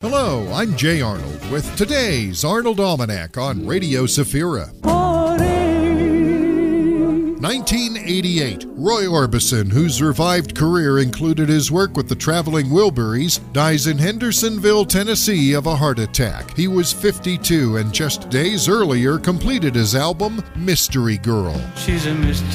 [0.00, 4.72] Hello, I'm Jay Arnold with today's Arnold Almanac on Radio Safira.
[7.40, 8.64] 1988.
[8.76, 14.84] Roy Orbison, whose revived career included his work with the Traveling Wilburys, dies in Hendersonville,
[14.84, 16.56] Tennessee of a heart attack.
[16.56, 21.60] He was 52 and just days earlier completed his album Mystery Girl.
[21.74, 22.54] She's a mystery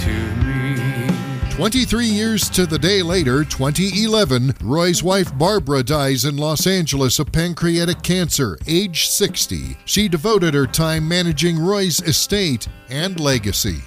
[0.00, 0.51] to me.
[1.52, 7.30] 23 years to the day later, 2011, Roy's wife Barbara dies in Los Angeles of
[7.30, 9.76] pancreatic cancer, age 60.
[9.84, 13.82] She devoted her time managing Roy's estate and legacy.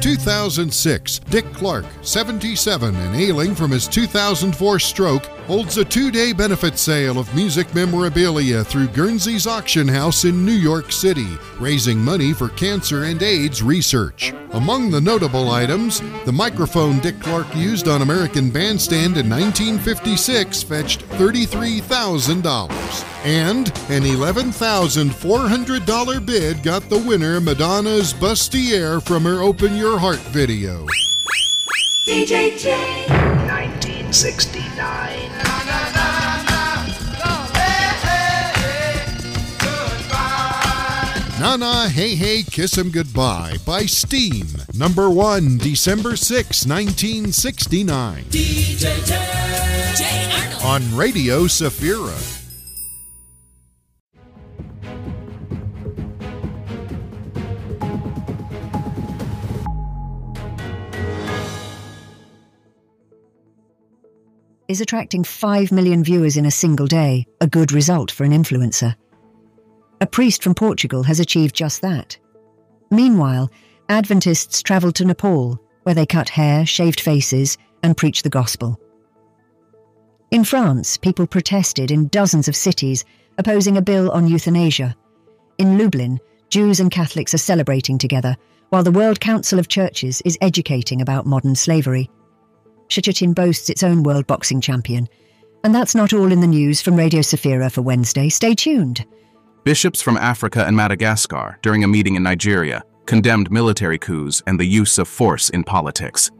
[0.00, 6.76] 2006, Dick Clark, 77 and ailing from his 2004 stroke, holds a two day benefit
[6.78, 12.48] sale of music memorabilia through Guernsey's Auction House in New York City, raising money for
[12.50, 14.32] cancer and AIDS research.
[14.52, 21.00] Among the notable items, the microphone Dick Clark used on American Bandstand in 1956 fetched
[21.10, 23.04] $33,000.
[23.24, 30.86] And an $11,400 bid got the winner Madonna's Bustier from her Open Your Heart video.
[32.06, 33.43] DJ.
[34.14, 35.28] 1969.
[41.40, 44.46] Na Na Hey Hey Kiss 'em Goodbye by Steam.
[44.72, 48.26] Number 1, December 6, 1969.
[48.30, 49.18] DJ J.
[50.30, 50.62] Arnold.
[50.62, 52.43] On Radio Safira.
[64.74, 68.96] Is attracting 5 million viewers in a single day a good result for an influencer?
[70.00, 72.18] A priest from Portugal has achieved just that.
[72.90, 73.52] Meanwhile,
[73.88, 78.80] Adventists travelled to Nepal, where they cut hair, shaved faces, and preached the gospel.
[80.32, 83.04] In France, people protested in dozens of cities
[83.38, 84.96] opposing a bill on euthanasia.
[85.56, 86.18] In Lublin,
[86.50, 88.36] Jews and Catholics are celebrating together,
[88.70, 92.10] while the World Council of Churches is educating about modern slavery.
[93.00, 95.08] Szczecin boasts its own world boxing champion.
[95.64, 98.28] And that's not all in the news from Radio Safira for Wednesday.
[98.28, 99.04] Stay tuned.
[99.64, 104.66] Bishops from Africa and Madagascar, during a meeting in Nigeria, condemned military coups and the
[104.66, 106.30] use of force in politics.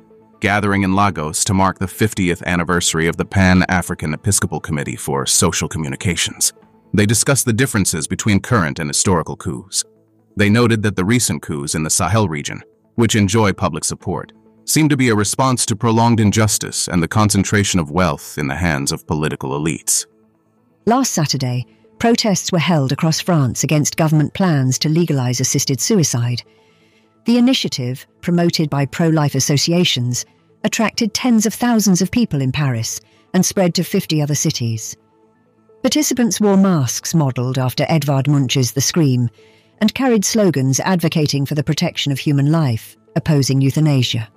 [0.40, 5.24] Gathering in Lagos to mark the 50th anniversary of the Pan African Episcopal Committee for
[5.24, 6.52] Social Communications.
[6.92, 9.84] They discussed the differences between current and historical coups.
[10.36, 12.62] They noted that the recent coups in the Sahel region,
[12.96, 14.32] which enjoy public support,
[14.64, 18.56] seem to be a response to prolonged injustice and the concentration of wealth in the
[18.56, 20.06] hands of political elites.
[20.86, 21.66] Last Saturday,
[21.98, 26.42] protests were held across France against government plans to legalise assisted suicide.
[27.24, 30.26] The initiative, promoted by pro life associations,
[30.64, 33.00] attracted tens of thousands of people in Paris
[33.32, 34.96] and spread to 50 other cities.
[35.82, 39.28] Participants wore masks modelled after Edvard Munch's The Scream
[39.80, 44.28] and carried slogans advocating for the protection of human life, opposing euthanasia.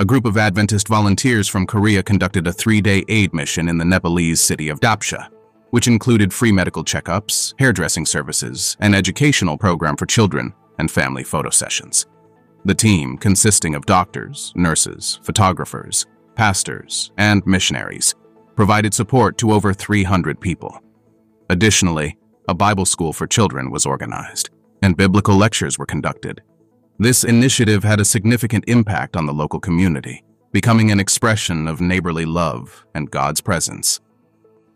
[0.00, 4.40] A group of Adventist volunteers from Korea conducted a three-day aid mission in the Nepalese
[4.40, 5.28] city of Dapsha,
[5.72, 11.50] which included free medical checkups, hairdressing services, an educational program for children, and family photo
[11.50, 12.06] sessions.
[12.64, 18.14] The team, consisting of doctors, nurses, photographers, pastors, and missionaries,
[18.56, 20.80] provided support to over 300 people.
[21.50, 22.16] Additionally,
[22.48, 24.48] a Bible school for children was organized,
[24.80, 26.40] and biblical lectures were conducted.
[27.00, 30.22] This initiative had a significant impact on the local community,
[30.52, 34.00] becoming an expression of neighborly love and God's presence.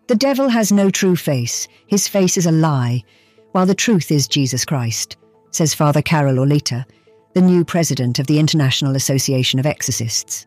[0.06, 3.04] The devil has no true face, his face is a lie,
[3.52, 5.18] while the truth is Jesus Christ,
[5.50, 6.86] says Father Karol Orlita,
[7.34, 10.46] the new president of the International Association of Exorcists.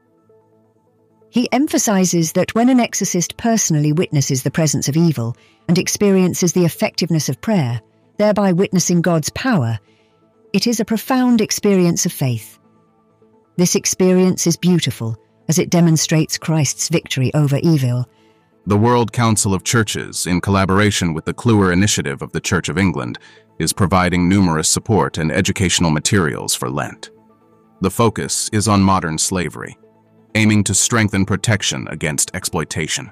[1.29, 6.65] He emphasizes that when an exorcist personally witnesses the presence of evil and experiences the
[6.65, 7.79] effectiveness of prayer,
[8.17, 9.77] thereby witnessing God's power,
[10.53, 12.59] it is a profound experience of faith.
[13.57, 15.17] This experience is beautiful
[15.49, 18.05] as it demonstrates Christ's victory over evil.
[18.65, 22.77] The World Council of Churches, in collaboration with the Clewer Initiative of the Church of
[22.77, 23.17] England,
[23.59, 27.09] is providing numerous support and educational materials for Lent.
[27.81, 29.77] The focus is on modern slavery,
[30.35, 33.11] aiming to strengthen protection against exploitation.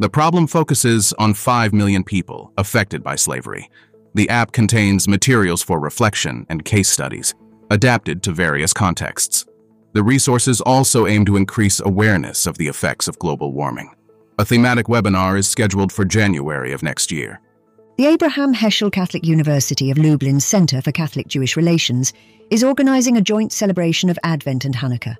[0.00, 3.68] The problem focuses on 5 million people affected by slavery.
[4.18, 7.36] The app contains materials for reflection and case studies,
[7.70, 9.46] adapted to various contexts.
[9.92, 13.94] The resources also aim to increase awareness of the effects of global warming.
[14.40, 17.40] A thematic webinar is scheduled for January of next year.
[17.96, 22.12] The Abraham Heschel Catholic University of Lublin's Centre for Catholic Jewish Relations
[22.50, 25.14] is organising a joint celebration of Advent and Hanukkah.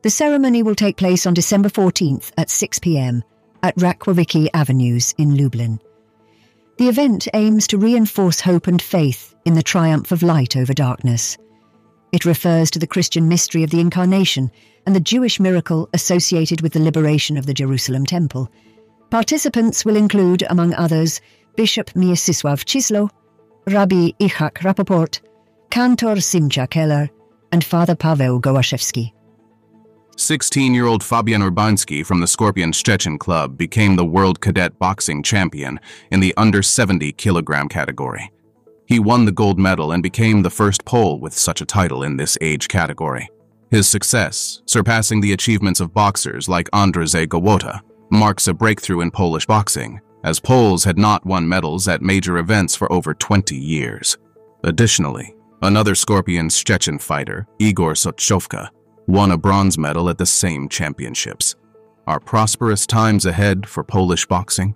[0.00, 3.22] The ceremony will take place on December 14th at 6 pm
[3.62, 5.78] at Racławickie Avenues in Lublin.
[6.80, 11.36] The event aims to reinforce hope and faith in the triumph of light over darkness.
[12.10, 14.50] It refers to the Christian mystery of the Incarnation
[14.86, 18.50] and the Jewish miracle associated with the liberation of the Jerusalem Temple.
[19.10, 21.20] Participants will include, among others,
[21.54, 23.10] Bishop Mieczysław Cisło,
[23.66, 25.20] Rabbi Ichak Rapoport,
[25.70, 27.10] Cantor Simcha Keller,
[27.52, 29.12] and Father Paweł Gołaszewski.
[30.20, 35.22] 16 year old Fabian Urbanski from the Scorpion Szczecin Club became the world cadet boxing
[35.22, 35.80] champion
[36.10, 38.30] in the under 70 kilogram category.
[38.86, 42.18] He won the gold medal and became the first Pole with such a title in
[42.18, 43.30] this age category.
[43.70, 47.80] His success, surpassing the achievements of boxers like Andrzej Gołota,
[48.10, 52.76] marks a breakthrough in Polish boxing, as Poles had not won medals at major events
[52.76, 54.18] for over 20 years.
[54.64, 58.68] Additionally, another Scorpion Szczecin fighter, Igor Sochowka,
[59.10, 61.56] won a bronze medal at the same championships.
[62.06, 64.74] Are prosperous times ahead for Polish boxing?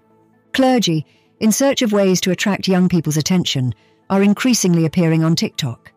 [0.52, 1.06] Clergy,
[1.40, 3.74] in search of ways to attract young people's attention,
[4.10, 5.92] are increasingly appearing on TikTok.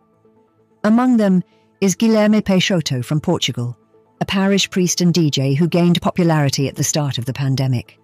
[0.84, 1.44] Among them
[1.82, 3.78] is Guilherme Peixoto from Portugal,
[4.22, 8.00] a parish priest and DJ who gained popularity at the start of the pandemic.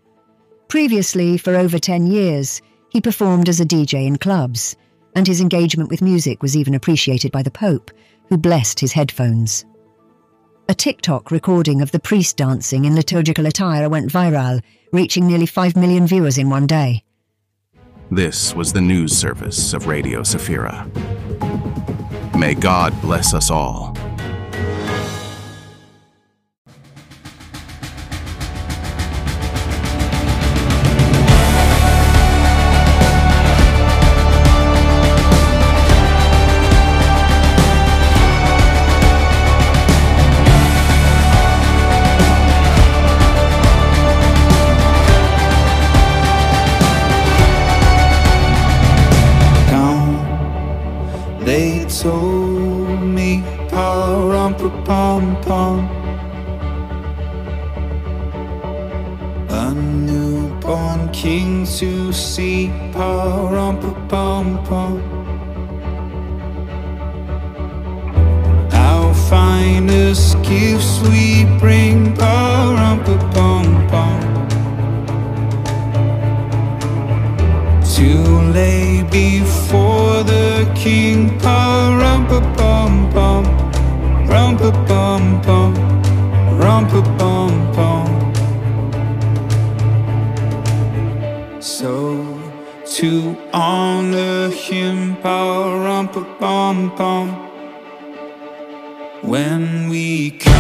[0.68, 4.76] Previously, for over 10 years, he performed as a DJ in clubs,
[5.16, 7.92] and his engagement with music was even appreciated by the Pope,
[8.30, 9.66] who blessed his headphones.
[10.69, 14.62] A TikTok recording of the priest dancing in liturgical attire went viral,
[14.94, 17.04] reaching nearly 5 million viewers in one day.
[18.10, 20.88] This was the news service of Radio Safira.
[22.38, 23.98] May God bless us all.
[60.63, 65.01] Newborn king to see, pum pum pum.
[68.71, 74.19] Our finest gifts we bring, pum pum pum.
[77.95, 81.30] to lay before the king.
[81.44, 83.44] Rum pa pom bum,
[93.04, 97.28] to honor him, rum pa bum bum.
[99.22, 100.53] When we come.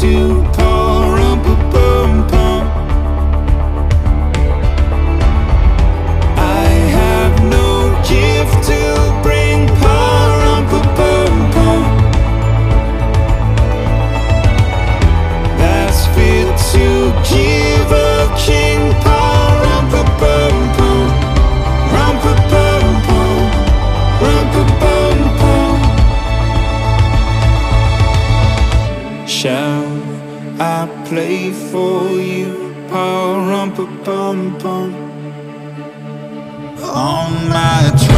[0.00, 0.75] Too,
[31.08, 32.66] play for you.
[32.90, 34.90] Rum pa bum pum
[36.82, 38.15] on my drum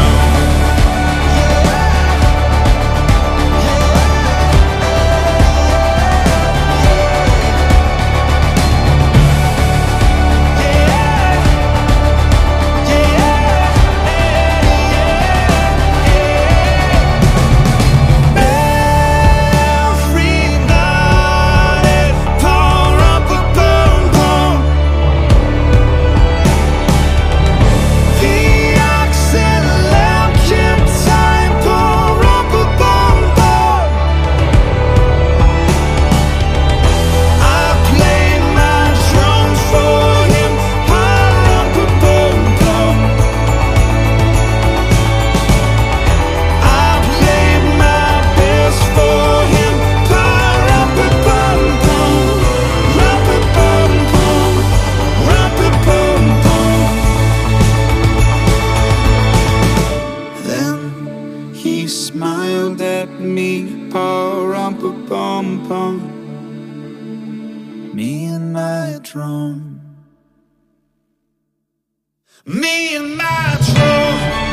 [72.45, 74.48] Me and my drum.